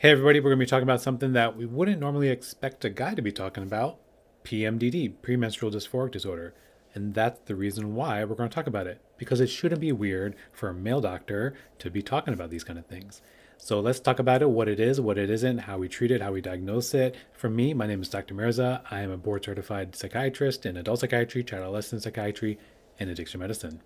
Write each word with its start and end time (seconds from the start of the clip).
Hey, 0.00 0.12
everybody, 0.12 0.38
we're 0.38 0.50
going 0.50 0.60
to 0.60 0.64
be 0.64 0.70
talking 0.70 0.84
about 0.84 1.00
something 1.00 1.32
that 1.32 1.56
we 1.56 1.66
wouldn't 1.66 1.98
normally 1.98 2.28
expect 2.28 2.84
a 2.84 2.88
guy 2.88 3.14
to 3.14 3.20
be 3.20 3.32
talking 3.32 3.64
about 3.64 3.98
PMDD, 4.44 5.14
premenstrual 5.22 5.72
dysphoric 5.72 6.12
disorder. 6.12 6.54
And 6.94 7.14
that's 7.14 7.40
the 7.46 7.56
reason 7.56 7.96
why 7.96 8.22
we're 8.22 8.36
going 8.36 8.48
to 8.48 8.54
talk 8.54 8.68
about 8.68 8.86
it, 8.86 9.00
because 9.16 9.40
it 9.40 9.48
shouldn't 9.48 9.80
be 9.80 9.90
weird 9.90 10.36
for 10.52 10.68
a 10.68 10.72
male 10.72 11.00
doctor 11.00 11.56
to 11.80 11.90
be 11.90 12.00
talking 12.00 12.32
about 12.32 12.50
these 12.50 12.62
kind 12.62 12.78
of 12.78 12.86
things. 12.86 13.22
So 13.56 13.80
let's 13.80 13.98
talk 13.98 14.20
about 14.20 14.40
it 14.40 14.50
what 14.50 14.68
it 14.68 14.78
is, 14.78 15.00
what 15.00 15.18
it 15.18 15.30
isn't, 15.30 15.58
how 15.58 15.78
we 15.78 15.88
treat 15.88 16.12
it, 16.12 16.22
how 16.22 16.30
we 16.30 16.42
diagnose 16.42 16.94
it. 16.94 17.16
For 17.32 17.50
me, 17.50 17.74
my 17.74 17.88
name 17.88 18.00
is 18.00 18.08
Dr. 18.08 18.34
Mirza. 18.34 18.84
I 18.92 19.00
am 19.00 19.10
a 19.10 19.16
board 19.16 19.44
certified 19.44 19.96
psychiatrist 19.96 20.64
in 20.64 20.76
adult 20.76 21.00
psychiatry, 21.00 21.42
child 21.42 21.62
adolescent 21.62 22.04
psychiatry, 22.04 22.56
and 23.00 23.10
addiction 23.10 23.40
medicine. 23.40 23.80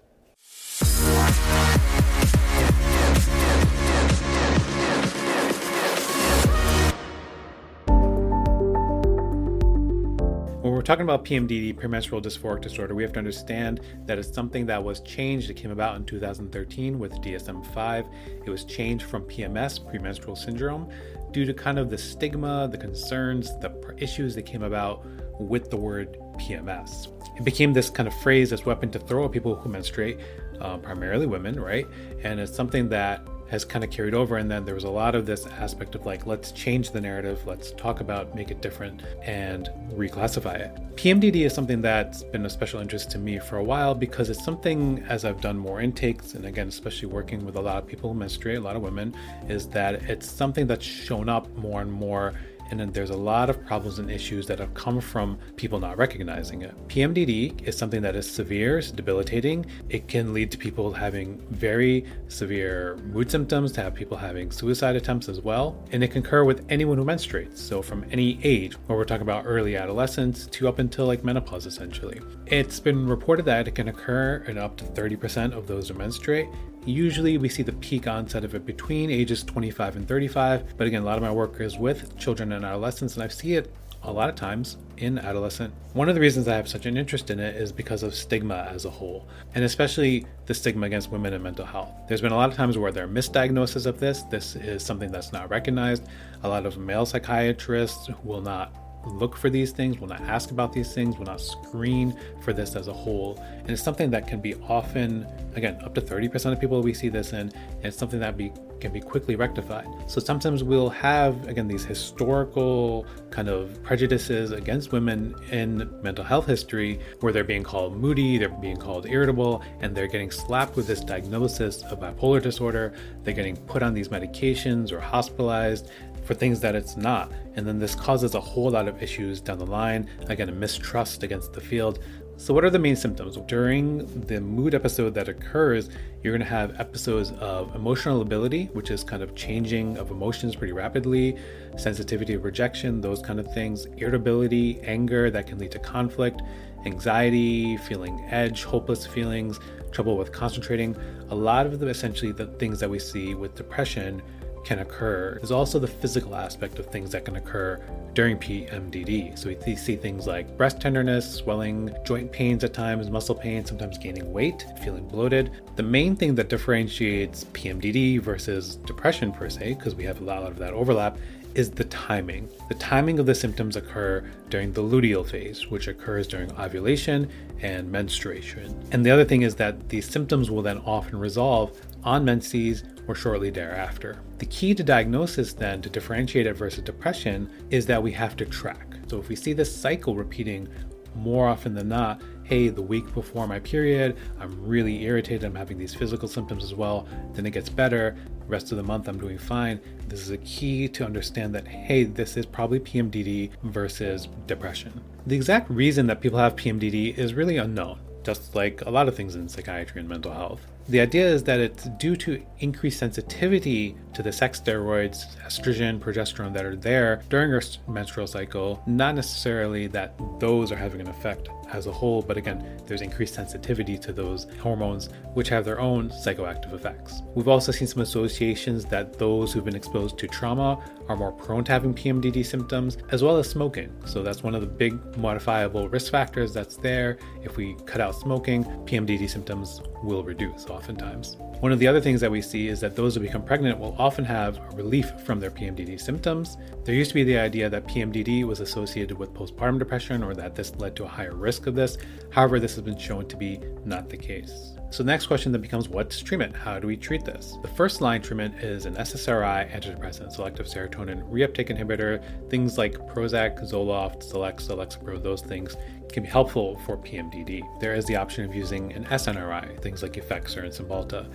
Talking 10.92 11.04
about 11.04 11.24
PMDD, 11.24 11.74
premenstrual 11.74 12.20
dysphoric 12.20 12.60
disorder, 12.60 12.94
we 12.94 13.02
have 13.02 13.14
to 13.14 13.18
understand 13.18 13.80
that 14.04 14.18
it's 14.18 14.30
something 14.30 14.66
that 14.66 14.84
was 14.84 15.00
changed. 15.00 15.48
It 15.48 15.54
came 15.54 15.70
about 15.70 15.96
in 15.96 16.04
2013 16.04 16.98
with 16.98 17.12
DSM 17.12 17.64
5. 17.72 18.06
It 18.44 18.50
was 18.50 18.66
changed 18.66 19.06
from 19.06 19.22
PMS, 19.22 19.88
premenstrual 19.88 20.36
syndrome, 20.36 20.90
due 21.30 21.46
to 21.46 21.54
kind 21.54 21.78
of 21.78 21.88
the 21.88 21.96
stigma, 21.96 22.68
the 22.70 22.76
concerns, 22.76 23.58
the 23.60 23.72
issues 23.96 24.34
that 24.34 24.42
came 24.42 24.64
about 24.64 25.06
with 25.40 25.70
the 25.70 25.78
word 25.78 26.18
PMS. 26.36 27.08
It 27.38 27.44
became 27.44 27.72
this 27.72 27.88
kind 27.88 28.06
of 28.06 28.14
phrase, 28.20 28.50
this 28.50 28.66
weapon 28.66 28.90
to 28.90 28.98
throw 28.98 29.24
at 29.24 29.32
people 29.32 29.54
who 29.54 29.70
menstruate, 29.70 30.18
uh, 30.60 30.76
primarily 30.76 31.24
women, 31.24 31.58
right? 31.58 31.86
And 32.22 32.38
it's 32.38 32.54
something 32.54 32.90
that 32.90 33.26
has 33.52 33.66
kind 33.66 33.84
of 33.84 33.90
carried 33.90 34.14
over. 34.14 34.38
And 34.38 34.50
then 34.50 34.64
there 34.64 34.74
was 34.74 34.84
a 34.84 34.90
lot 34.90 35.14
of 35.14 35.26
this 35.26 35.46
aspect 35.46 35.94
of 35.94 36.06
like, 36.06 36.26
let's 36.26 36.52
change 36.52 36.90
the 36.90 37.00
narrative, 37.02 37.46
let's 37.46 37.72
talk 37.72 38.00
about, 38.00 38.34
make 38.34 38.50
it 38.50 38.62
different, 38.62 39.02
and 39.22 39.68
reclassify 39.90 40.58
it. 40.58 40.96
PMDD 40.96 41.44
is 41.44 41.52
something 41.52 41.82
that's 41.82 42.24
been 42.24 42.46
a 42.46 42.50
special 42.50 42.80
interest 42.80 43.10
to 43.10 43.18
me 43.18 43.38
for 43.38 43.58
a 43.58 43.64
while 43.64 43.94
because 43.94 44.30
it's 44.30 44.42
something, 44.42 45.04
as 45.06 45.26
I've 45.26 45.42
done 45.42 45.58
more 45.58 45.82
intakes, 45.82 46.32
and 46.32 46.46
again, 46.46 46.68
especially 46.68 47.08
working 47.08 47.44
with 47.44 47.56
a 47.56 47.60
lot 47.60 47.76
of 47.76 47.86
people 47.86 48.10
who 48.10 48.18
menstruate, 48.18 48.56
a 48.56 48.60
lot 48.62 48.74
of 48.74 48.80
women, 48.80 49.14
is 49.48 49.68
that 49.68 49.96
it's 50.08 50.30
something 50.30 50.66
that's 50.66 50.84
shown 50.84 51.28
up 51.28 51.54
more 51.54 51.82
and 51.82 51.92
more 51.92 52.32
and 52.72 52.80
then 52.80 52.90
there's 52.90 53.10
a 53.10 53.16
lot 53.16 53.50
of 53.50 53.62
problems 53.66 53.98
and 53.98 54.10
issues 54.10 54.46
that 54.46 54.58
have 54.58 54.72
come 54.72 54.98
from 54.98 55.38
people 55.56 55.78
not 55.78 55.98
recognizing 55.98 56.62
it. 56.62 56.74
PMDD 56.88 57.68
is 57.68 57.76
something 57.76 58.00
that 58.00 58.16
is 58.16 58.28
severe, 58.28 58.78
it's 58.78 58.90
debilitating. 58.90 59.66
It 59.90 60.08
can 60.08 60.32
lead 60.32 60.50
to 60.52 60.56
people 60.56 60.90
having 60.90 61.38
very 61.50 62.06
severe 62.28 62.96
mood 63.12 63.30
symptoms, 63.30 63.72
to 63.72 63.82
have 63.82 63.94
people 63.94 64.16
having 64.16 64.50
suicide 64.50 64.96
attempts 64.96 65.28
as 65.28 65.42
well. 65.42 65.84
And 65.92 66.02
it 66.02 66.12
can 66.12 66.24
occur 66.24 66.44
with 66.44 66.64
anyone 66.70 66.96
who 66.96 67.04
menstruates. 67.04 67.58
So 67.58 67.82
from 67.82 68.06
any 68.10 68.40
age, 68.42 68.72
where 68.86 68.96
we're 68.96 69.04
talking 69.04 69.20
about 69.20 69.44
early 69.46 69.76
adolescence 69.76 70.46
to 70.46 70.66
up 70.66 70.78
until 70.78 71.04
like 71.04 71.22
menopause 71.22 71.66
essentially. 71.66 72.22
It's 72.46 72.80
been 72.80 73.06
reported 73.06 73.44
that 73.44 73.68
it 73.68 73.74
can 73.74 73.88
occur 73.88 74.44
in 74.48 74.56
up 74.56 74.78
to 74.78 74.86
30% 74.86 75.52
of 75.52 75.66
those 75.66 75.88
who 75.88 75.94
menstruate 75.94 76.48
Usually, 76.84 77.38
we 77.38 77.48
see 77.48 77.62
the 77.62 77.72
peak 77.74 78.08
onset 78.08 78.42
of 78.42 78.56
it 78.56 78.66
between 78.66 79.08
ages 79.08 79.44
25 79.44 79.96
and 79.96 80.08
35, 80.08 80.76
but 80.76 80.88
again, 80.88 81.02
a 81.02 81.04
lot 81.04 81.16
of 81.16 81.22
my 81.22 81.30
work 81.30 81.60
is 81.60 81.78
with 81.78 82.18
children 82.18 82.50
and 82.52 82.61
adolescents, 82.64 83.14
and 83.14 83.22
I 83.22 83.28
see 83.28 83.54
it 83.54 83.72
a 84.04 84.12
lot 84.12 84.28
of 84.28 84.34
times 84.34 84.76
in 84.96 85.18
adolescent. 85.18 85.72
One 85.92 86.08
of 86.08 86.14
the 86.14 86.20
reasons 86.20 86.48
I 86.48 86.56
have 86.56 86.68
such 86.68 86.86
an 86.86 86.96
interest 86.96 87.30
in 87.30 87.38
it 87.38 87.56
is 87.56 87.70
because 87.70 88.02
of 88.02 88.14
stigma 88.14 88.68
as 88.72 88.84
a 88.84 88.90
whole, 88.90 89.26
and 89.54 89.64
especially 89.64 90.26
the 90.46 90.54
stigma 90.54 90.86
against 90.86 91.10
women 91.10 91.32
in 91.32 91.42
mental 91.42 91.64
health. 91.64 91.90
There's 92.08 92.20
been 92.20 92.32
a 92.32 92.36
lot 92.36 92.50
of 92.50 92.56
times 92.56 92.76
where 92.76 92.90
there 92.90 93.04
are 93.04 93.08
misdiagnoses 93.08 93.86
of 93.86 94.00
this. 94.00 94.22
This 94.22 94.56
is 94.56 94.84
something 94.84 95.12
that's 95.12 95.32
not 95.32 95.50
recognized. 95.50 96.04
A 96.42 96.48
lot 96.48 96.66
of 96.66 96.78
male 96.78 97.06
psychiatrists 97.06 98.10
will 98.24 98.40
not 98.40 98.74
look 99.06 99.36
for 99.36 99.50
these 99.50 99.72
things, 99.72 99.98
will 99.98 100.08
not 100.08 100.20
ask 100.22 100.50
about 100.50 100.72
these 100.72 100.92
things, 100.94 101.18
will 101.18 101.26
not 101.26 101.40
screen 101.40 102.16
for 102.40 102.52
this 102.52 102.76
as 102.76 102.88
a 102.88 102.92
whole. 102.92 103.38
And 103.58 103.70
it's 103.70 103.82
something 103.82 104.10
that 104.10 104.26
can 104.26 104.40
be 104.40 104.54
often, 104.68 105.26
again, 105.54 105.80
up 105.82 105.94
to 105.94 106.00
30% 106.00 106.52
of 106.52 106.60
people 106.60 106.80
we 106.82 106.94
see 106.94 107.08
this 107.08 107.32
in, 107.32 107.40
and 107.48 107.84
it's 107.84 107.96
something 107.96 108.20
that 108.20 108.36
be, 108.36 108.52
can 108.80 108.92
be 108.92 109.00
quickly 109.00 109.36
rectified. 109.36 109.86
So 110.06 110.20
sometimes 110.20 110.64
we'll 110.64 110.90
have, 110.90 111.46
again, 111.48 111.68
these 111.68 111.84
historical 111.84 113.06
kind 113.30 113.48
of 113.48 113.82
prejudices 113.82 114.52
against 114.52 114.92
women 114.92 115.34
in 115.50 115.90
mental 116.02 116.24
health 116.24 116.46
history 116.46 117.00
where 117.20 117.32
they're 117.32 117.44
being 117.44 117.62
called 117.62 117.96
moody, 117.96 118.38
they're 118.38 118.48
being 118.48 118.76
called 118.76 119.06
irritable, 119.06 119.62
and 119.80 119.94
they're 119.94 120.08
getting 120.08 120.30
slapped 120.30 120.76
with 120.76 120.86
this 120.86 121.00
diagnosis 121.00 121.82
of 121.84 122.00
bipolar 122.00 122.42
disorder. 122.42 122.92
They're 123.24 123.34
getting 123.34 123.56
put 123.56 123.82
on 123.82 123.94
these 123.94 124.08
medications 124.08 124.92
or 124.92 125.00
hospitalized 125.00 125.90
for 126.24 126.34
things 126.34 126.60
that 126.60 126.74
it's 126.74 126.96
not. 126.96 127.32
And 127.54 127.66
then 127.66 127.78
this 127.78 127.94
causes 127.94 128.34
a 128.34 128.40
whole 128.40 128.70
lot 128.70 128.88
of 128.88 128.91
issues 129.00 129.40
down 129.40 129.58
the 129.58 129.66
line. 129.66 130.08
Again, 130.28 130.48
a 130.48 130.52
mistrust 130.52 131.22
against 131.22 131.52
the 131.52 131.60
field. 131.60 132.00
So, 132.36 132.52
what 132.52 132.64
are 132.64 132.70
the 132.70 132.78
main 132.78 132.96
symptoms? 132.96 133.36
During 133.46 133.98
the 134.22 134.40
mood 134.40 134.74
episode 134.74 135.14
that 135.14 135.28
occurs, 135.28 135.90
you're 136.22 136.32
going 136.32 136.46
to 136.46 136.52
have 136.52 136.80
episodes 136.80 137.30
of 137.38 137.74
emotional 137.76 138.18
lability, 138.18 138.64
which 138.72 138.90
is 138.90 139.04
kind 139.04 139.22
of 139.22 139.34
changing 139.34 139.96
of 139.96 140.10
emotions 140.10 140.56
pretty 140.56 140.72
rapidly, 140.72 141.36
sensitivity 141.76 142.34
of 142.34 142.42
rejection, 142.42 143.00
those 143.00 143.22
kind 143.22 143.38
of 143.38 143.52
things, 143.54 143.86
irritability, 143.96 144.80
anger 144.80 145.30
that 145.30 145.46
can 145.46 145.58
lead 145.58 145.70
to 145.70 145.78
conflict, 145.78 146.42
anxiety, 146.84 147.76
feeling 147.76 148.26
edge, 148.30 148.64
hopeless 148.64 149.06
feelings, 149.06 149.60
trouble 149.92 150.16
with 150.16 150.32
concentrating. 150.32 150.96
A 151.30 151.34
lot 151.34 151.66
of 151.66 151.78
them, 151.78 151.88
essentially, 151.88 152.32
the 152.32 152.46
things 152.46 152.80
that 152.80 152.90
we 152.90 152.98
see 152.98 153.34
with 153.34 153.54
depression 153.54 154.22
can 154.64 154.80
occur. 154.80 155.36
There's 155.36 155.50
also 155.50 155.78
the 155.78 155.88
physical 155.88 156.34
aspect 156.34 156.78
of 156.78 156.86
things 156.86 157.10
that 157.12 157.24
can 157.24 157.36
occur 157.36 157.80
during 158.14 158.38
PMDD. 158.38 159.38
So 159.38 159.48
we 159.48 159.76
see 159.76 159.96
things 159.96 160.26
like 160.26 160.56
breast 160.56 160.80
tenderness, 160.80 161.34
swelling, 161.34 161.94
joint 162.04 162.30
pains 162.30 162.62
at 162.64 162.74
times, 162.74 163.10
muscle 163.10 163.34
pain, 163.34 163.64
sometimes 163.64 163.98
gaining 163.98 164.32
weight, 164.32 164.66
feeling 164.82 165.08
bloated. 165.08 165.50
The 165.76 165.82
main 165.82 166.16
thing 166.16 166.34
that 166.36 166.48
differentiates 166.48 167.44
PMDD 167.52 168.20
versus 168.20 168.76
depression 168.76 169.32
per 169.32 169.48
se, 169.48 169.74
because 169.74 169.94
we 169.94 170.04
have 170.04 170.20
a 170.20 170.24
lot 170.24 170.42
of 170.42 170.58
that 170.58 170.74
overlap, 170.74 171.16
is 171.54 171.70
the 171.70 171.84
timing. 171.84 172.48
The 172.68 172.74
timing 172.76 173.18
of 173.18 173.26
the 173.26 173.34
symptoms 173.34 173.76
occur 173.76 174.24
during 174.48 174.72
the 174.72 174.82
luteal 174.82 175.26
phase, 175.26 175.70
which 175.70 175.86
occurs 175.88 176.26
during 176.26 176.50
ovulation 176.58 177.28
and 177.60 177.90
menstruation. 177.90 178.74
And 178.90 179.04
the 179.04 179.10
other 179.10 179.24
thing 179.24 179.42
is 179.42 179.54
that 179.56 179.88
these 179.88 180.08
symptoms 180.08 180.50
will 180.50 180.62
then 180.62 180.78
often 180.78 181.18
resolve 181.18 181.78
on 182.04 182.24
menses 182.24 182.84
or 183.08 183.14
shortly 183.14 183.50
thereafter. 183.50 184.20
The 184.38 184.46
key 184.46 184.74
to 184.74 184.82
diagnosis, 184.82 185.52
then, 185.52 185.82
to 185.82 185.90
differentiate 185.90 186.46
it 186.46 186.54
versus 186.54 186.82
depression, 186.82 187.50
is 187.70 187.86
that 187.86 188.02
we 188.02 188.12
have 188.12 188.36
to 188.36 188.46
track. 188.46 188.96
So 189.08 189.18
if 189.18 189.28
we 189.28 189.36
see 189.36 189.52
this 189.52 189.74
cycle 189.74 190.14
repeating 190.14 190.68
more 191.14 191.46
often 191.46 191.74
than 191.74 191.88
not, 191.88 192.22
hey, 192.44 192.68
the 192.68 192.82
week 192.82 193.12
before 193.14 193.46
my 193.46 193.58
period, 193.60 194.16
I'm 194.40 194.66
really 194.66 195.02
irritated, 195.04 195.44
I'm 195.44 195.54
having 195.54 195.78
these 195.78 195.94
physical 195.94 196.28
symptoms 196.28 196.64
as 196.64 196.74
well, 196.74 197.06
then 197.34 197.46
it 197.46 197.50
gets 197.50 197.68
better, 197.68 198.16
rest 198.46 198.72
of 198.72 198.76
the 198.76 198.82
month 198.82 199.08
I'm 199.08 199.18
doing 199.18 199.38
fine. 199.38 199.80
This 200.08 200.20
is 200.20 200.30
a 200.30 200.38
key 200.38 200.88
to 200.88 201.04
understand 201.04 201.54
that, 201.54 201.66
hey, 201.66 202.04
this 202.04 202.36
is 202.36 202.46
probably 202.46 202.80
PMDD 202.80 203.50
versus 203.64 204.28
depression. 204.46 205.00
The 205.26 205.36
exact 205.36 205.70
reason 205.70 206.06
that 206.08 206.20
people 206.20 206.38
have 206.38 206.56
PMDD 206.56 207.16
is 207.16 207.34
really 207.34 207.58
unknown, 207.58 208.00
just 208.24 208.54
like 208.54 208.82
a 208.82 208.90
lot 208.90 209.08
of 209.08 209.14
things 209.14 209.34
in 209.34 209.48
psychiatry 209.48 210.00
and 210.00 210.08
mental 210.08 210.32
health. 210.32 210.66
The 210.88 211.00
idea 211.00 211.26
is 211.26 211.44
that 211.44 211.60
it's 211.60 211.84
due 211.84 212.16
to 212.16 212.42
increased 212.58 212.98
sensitivity 212.98 213.96
to 214.14 214.22
the 214.22 214.32
sex 214.32 214.60
steroids, 214.60 215.36
estrogen, 215.42 215.98
progesterone 215.98 216.52
that 216.54 216.64
are 216.64 216.76
there 216.76 217.22
during 217.28 217.52
our 217.52 217.62
menstrual 217.88 218.26
cycle, 218.26 218.82
not 218.86 219.14
necessarily 219.14 219.86
that 219.88 220.14
those 220.38 220.72
are 220.72 220.76
having 220.76 221.00
an 221.00 221.08
effect 221.08 221.48
as 221.72 221.86
a 221.86 221.92
whole, 221.92 222.20
but 222.20 222.36
again, 222.36 222.80
there's 222.86 223.00
increased 223.00 223.34
sensitivity 223.34 223.96
to 223.96 224.12
those 224.12 224.46
hormones, 224.60 225.08
which 225.34 225.48
have 225.48 225.64
their 225.64 225.80
own 225.80 226.10
psychoactive 226.10 226.72
effects. 226.74 227.22
We've 227.34 227.48
also 227.48 227.72
seen 227.72 227.88
some 227.88 228.02
associations 228.02 228.84
that 228.86 229.18
those 229.18 229.52
who've 229.52 229.64
been 229.64 229.76
exposed 229.76 230.18
to 230.18 230.28
trauma 230.28 230.82
are 231.08 231.16
more 231.16 231.32
prone 231.32 231.64
to 231.64 231.72
having 231.72 231.94
PMDD 231.94 232.44
symptoms, 232.44 232.98
as 233.10 233.22
well 233.22 233.38
as 233.38 233.48
smoking. 233.48 233.90
So 234.04 234.22
that's 234.22 234.42
one 234.42 234.54
of 234.54 234.60
the 234.60 234.66
big 234.66 235.16
modifiable 235.16 235.88
risk 235.88 236.12
factors 236.12 236.52
that's 236.52 236.76
there. 236.76 237.18
If 237.42 237.56
we 237.56 237.76
cut 237.86 238.00
out 238.00 238.14
smoking, 238.14 238.64
PMDD 238.64 239.28
symptoms 239.30 239.80
will 240.02 240.22
reduce 240.22 240.68
oftentimes. 240.72 241.36
One 241.60 241.70
of 241.70 241.78
the 241.78 241.86
other 241.86 242.00
things 242.00 242.20
that 242.20 242.30
we 242.30 242.42
see 242.42 242.68
is 242.68 242.80
that 242.80 242.96
those 242.96 243.14
who 243.14 243.20
become 243.20 243.44
pregnant 243.44 243.78
will 243.78 243.94
often 243.98 244.24
have 244.24 244.58
relief 244.74 245.12
from 245.24 245.38
their 245.38 245.50
PMDD 245.50 246.00
symptoms. 246.00 246.56
There 246.84 246.94
used 246.94 247.10
to 247.10 247.14
be 247.14 247.24
the 247.24 247.38
idea 247.38 247.70
that 247.70 247.86
PMDD 247.86 248.44
was 248.44 248.60
associated 248.60 249.16
with 249.16 249.32
postpartum 249.34 249.78
depression 249.78 250.22
or 250.22 250.34
that 250.34 250.54
this 250.54 250.74
led 250.76 250.96
to 250.96 251.04
a 251.04 251.08
higher 251.08 251.34
risk 251.34 251.66
of 251.66 251.74
this. 251.74 251.98
However, 252.30 252.58
this 252.58 252.74
has 252.74 252.82
been 252.82 252.98
shown 252.98 253.28
to 253.28 253.36
be 253.36 253.60
not 253.84 254.08
the 254.08 254.16
case. 254.16 254.76
So 254.92 255.02
the 255.02 255.10
next 255.10 255.24
question 255.24 255.52
then 255.52 255.62
becomes 255.62 255.88
what's 255.88 256.20
treatment? 256.20 256.54
How 256.54 256.78
do 256.78 256.86
we 256.86 256.98
treat 256.98 257.24
this? 257.24 257.56
The 257.62 257.68
first 257.68 258.02
line 258.02 258.20
treatment 258.20 258.62
is 258.62 258.84
an 258.84 258.94
SSRI 258.96 259.72
antidepressant, 259.72 260.32
selective 260.32 260.66
serotonin 260.66 261.26
reuptake 261.30 261.70
inhibitor. 261.70 262.22
Things 262.50 262.76
like 262.76 262.98
Prozac, 263.08 263.58
Zoloft, 263.62 264.22
Celexa, 264.30 264.76
Lexapro, 264.76 265.22
those 265.22 265.40
things 265.40 265.78
can 266.12 266.24
be 266.24 266.28
helpful 266.28 266.78
for 266.84 266.98
PMDD. 266.98 267.62
There 267.80 267.94
is 267.94 268.04
the 268.04 268.16
option 268.16 268.44
of 268.44 268.54
using 268.54 268.92
an 268.92 269.06
SNRI, 269.06 269.80
things 269.80 270.02
like 270.02 270.12
Effexor 270.12 270.62
and 270.62 270.70
Cymbalta. 270.70 271.26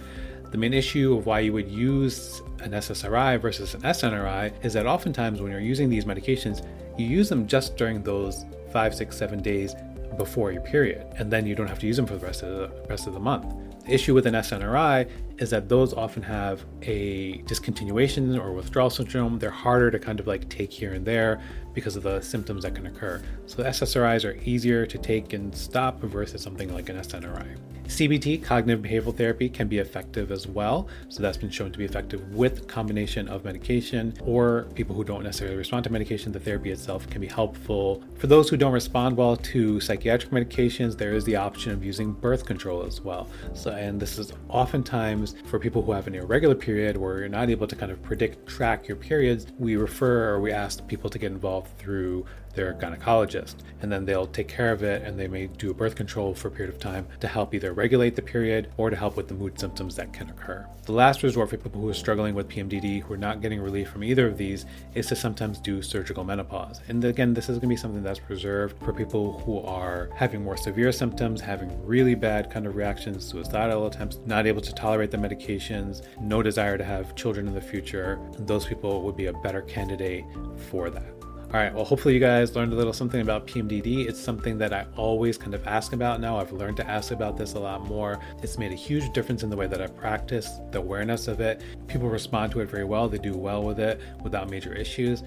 The 0.51 0.57
main 0.59 0.75
issue 0.75 1.17
of 1.17 1.25
why 1.25 1.39
you 1.39 1.51
would 1.53 1.67
use 1.67 2.43
an 2.59 2.73
SSRI 2.73 3.41
versus 3.41 3.73
an 3.73 3.81
SNRI 3.81 4.53
is 4.63 4.73
that 4.73 4.85
oftentimes 4.85 5.41
when 5.41 5.51
you're 5.51 5.61
using 5.61 5.89
these 5.89 6.05
medications, 6.05 6.63
you 6.95 7.07
use 7.07 7.27
them 7.27 7.47
just 7.47 7.75
during 7.75 8.03
those 8.03 8.45
five, 8.71 8.93
six, 8.93 9.17
seven 9.17 9.41
days 9.41 9.73
before 10.15 10.51
your 10.51 10.61
period, 10.61 11.05
and 11.17 11.31
then 11.31 11.45
you 11.45 11.55
don't 11.55 11.67
have 11.67 11.79
to 11.79 11.87
use 11.87 11.97
them 11.97 12.05
for 12.05 12.15
the 12.15 12.25
rest 12.25 12.43
of 12.43 12.49
the 12.49 12.71
rest 12.87 13.07
of 13.07 13.13
the 13.13 13.19
month. 13.19 13.53
The 13.85 13.93
issue 13.93 14.13
with 14.13 14.25
an 14.25 14.33
SNRI 14.33 15.09
is 15.39 15.49
that 15.51 15.69
those 15.69 15.93
often 15.93 16.23
have 16.23 16.65
a 16.81 17.39
discontinuation 17.43 18.39
or 18.39 18.53
withdrawal 18.53 18.89
syndrome. 18.89 19.39
They're 19.39 19.49
harder 19.49 19.91
to 19.91 19.99
kind 19.99 20.19
of 20.19 20.27
like 20.27 20.49
take 20.49 20.71
here 20.71 20.93
and 20.93 21.05
there 21.05 21.41
because 21.73 21.95
of 21.95 22.03
the 22.03 22.19
symptoms 22.21 22.63
that 22.63 22.73
can 22.73 22.87
occur. 22.87 23.21
So 23.45 23.63
SSRIs 23.63 24.25
are 24.25 24.35
easier 24.43 24.85
to 24.85 24.97
take 24.97 25.33
and 25.33 25.55
stop 25.55 26.01
versus 26.01 26.41
something 26.41 26.73
like 26.73 26.89
an 26.89 26.97
SNRI. 26.97 27.57
CBT, 27.87 28.43
cognitive 28.43 28.83
behavioral 28.83 29.15
therapy, 29.15 29.47
can 29.47 29.69
be 29.69 29.77
effective 29.77 30.29
as 30.29 30.45
well. 30.45 30.89
So 31.07 31.21
that's 31.21 31.37
been 31.37 31.49
shown 31.49 31.71
to 31.71 31.77
be 31.77 31.85
effective 31.85 32.35
with 32.35 32.67
combination 32.67 33.29
of 33.29 33.45
medication 33.45 34.13
or 34.25 34.67
people 34.75 34.93
who 34.93 35.05
don't 35.05 35.23
necessarily 35.23 35.55
respond 35.55 35.85
to 35.85 35.89
medication. 35.89 36.33
The 36.33 36.39
therapy 36.39 36.71
itself 36.71 37.09
can 37.09 37.21
be 37.21 37.27
helpful. 37.27 38.03
For 38.15 38.27
those 38.27 38.49
who 38.49 38.57
don't 38.57 38.73
respond 38.73 39.15
well 39.15 39.37
to 39.37 39.79
psychiatric 39.79 40.33
medications, 40.33 40.97
there 40.97 41.13
is 41.13 41.23
the 41.23 41.37
option 41.37 41.71
of 41.71 41.85
using 41.85 42.11
birth 42.11 42.45
control 42.45 42.83
as 42.83 42.99
well. 42.99 43.29
So, 43.53 43.71
and 43.71 44.01
this 44.01 44.17
is 44.17 44.33
oftentimes 44.49 45.26
for 45.45 45.59
people 45.59 45.81
who 45.81 45.91
have 45.91 46.07
an 46.07 46.15
irregular 46.15 46.55
period 46.55 46.97
where 46.97 47.19
you're 47.19 47.29
not 47.29 47.49
able 47.49 47.67
to 47.67 47.75
kind 47.75 47.91
of 47.91 48.01
predict, 48.03 48.47
track 48.47 48.87
your 48.87 48.97
periods. 48.97 49.47
We 49.57 49.75
refer 49.75 50.29
or 50.29 50.39
we 50.39 50.51
ask 50.51 50.85
people 50.87 51.09
to 51.09 51.19
get 51.19 51.31
involved 51.31 51.77
through 51.77 52.25
their 52.57 52.73
gynecologist, 52.73 53.55
and 53.81 53.89
then 53.89 54.03
they'll 54.03 54.27
take 54.27 54.49
care 54.49 54.73
of 54.73 54.83
it 54.83 55.03
and 55.03 55.17
they 55.17 55.27
may 55.27 55.47
do 55.47 55.71
a 55.71 55.73
birth 55.73 55.95
control 55.95 56.33
for 56.33 56.49
a 56.49 56.51
period 56.51 56.73
of 56.73 56.81
time 56.81 57.07
to 57.21 57.27
help 57.27 57.53
either 57.53 57.71
regulate 57.71 58.17
the 58.17 58.21
period 58.21 58.69
or 58.75 58.89
to 58.89 58.95
help 58.97 59.15
with 59.15 59.29
the 59.29 59.33
mood 59.33 59.57
symptoms 59.57 59.95
that 59.95 60.11
can 60.11 60.29
occur. 60.29 60.67
The 60.85 60.91
last 60.93 61.21
resort 61.21 61.49
for 61.49 61.57
people 61.57 61.81
who 61.81 61.89
are 61.89 61.93
struggling 61.93 62.33
with 62.33 62.49
PMDD 62.49 63.03
who 63.03 63.13
are 63.13 63.17
not 63.17 63.41
getting 63.41 63.61
relief 63.61 63.89
from 63.89 64.03
either 64.03 64.27
of 64.27 64.37
these 64.37 64.65
is 64.95 65.07
to 65.07 65.15
sometimes 65.15 65.59
do 65.59 65.81
surgical 65.81 66.23
menopause. 66.23 66.81
And 66.87 67.03
again, 67.05 67.33
this 67.33 67.49
is 67.49 67.57
going 67.57 67.61
to 67.61 67.67
be 67.67 67.75
something 67.77 68.03
that's 68.03 68.21
reserved 68.29 68.81
for 68.83 68.93
people 68.93 69.39
who 69.39 69.59
are 69.59 70.09
having 70.15 70.43
more 70.43 70.57
severe 70.57 70.91
symptoms, 70.91 71.41
having 71.41 71.85
really 71.85 72.15
bad 72.15 72.49
kind 72.49 72.65
of 72.65 72.75
reactions, 72.75 73.25
suicidal 73.25 73.85
attempts, 73.85 74.17
not 74.25 74.47
able 74.47 74.61
to 74.61 74.73
tolerate 74.73 75.11
the 75.11 75.17
medications, 75.17 76.01
no 76.19 76.41
desire 76.41 76.77
to 76.77 76.83
have 76.83 77.15
children 77.15 77.47
in 77.47 77.53
the 77.53 77.61
future. 77.61 78.19
Those 78.39 78.65
people 78.65 79.03
would 79.03 79.15
be 79.15 79.27
a 79.27 79.33
better 79.33 79.61
candidate 79.61 80.23
for 80.69 80.89
that. 80.89 81.13
All 81.53 81.61
right, 81.61 81.73
well, 81.73 81.85
hopefully 81.85 82.13
you 82.13 82.19
guys 82.19 82.53
learned 82.57 82.73
a 82.73 82.75
little 82.75 82.91
something 82.91 83.21
about 83.21 83.47
PMDD. 83.47 84.05
It's 84.05 84.19
something 84.19 84.57
that 84.57 84.73
I 84.73 84.85
always 84.97 85.37
kind 85.37 85.53
of 85.53 85.65
ask 85.65 85.93
about 85.93 86.19
now. 86.19 86.37
I've 86.37 86.51
learned 86.51 86.75
to 86.75 86.85
ask 86.85 87.11
about 87.11 87.37
this 87.37 87.53
a 87.53 87.59
lot 87.59 87.87
more. 87.87 88.19
It's 88.43 88.57
made 88.57 88.73
a 88.73 88.75
huge 88.75 89.13
difference 89.13 89.43
in 89.43 89.49
the 89.49 89.55
way 89.55 89.65
that 89.65 89.81
I 89.81 89.87
practice, 89.87 90.59
the 90.71 90.79
awareness 90.79 91.29
of 91.29 91.39
it. 91.39 91.61
People 91.87 92.09
respond 92.09 92.51
to 92.51 92.59
it 92.59 92.69
very 92.69 92.83
well, 92.83 93.07
they 93.07 93.17
do 93.17 93.33
well 93.33 93.63
with 93.63 93.79
it 93.79 94.01
without 94.25 94.49
major 94.49 94.73
issues, 94.73 95.23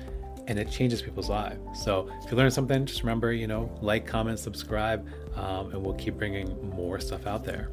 and 0.46 0.58
it 0.58 0.70
changes 0.70 1.00
people's 1.00 1.30
lives. 1.30 1.58
So 1.82 2.10
if 2.22 2.30
you 2.30 2.36
learned 2.36 2.52
something, 2.52 2.84
just 2.84 3.02
remember, 3.02 3.32
you 3.32 3.46
know, 3.46 3.74
like, 3.80 4.06
comment, 4.06 4.38
subscribe, 4.38 5.08
um, 5.36 5.72
and 5.72 5.82
we'll 5.82 5.94
keep 5.94 6.18
bringing 6.18 6.70
more 6.76 7.00
stuff 7.00 7.26
out 7.26 7.46
there. 7.46 7.70